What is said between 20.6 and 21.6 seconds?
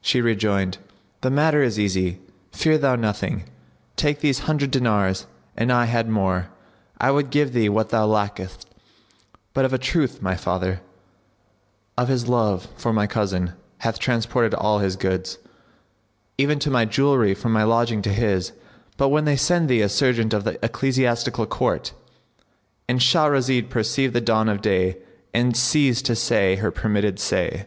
Ecclesiastical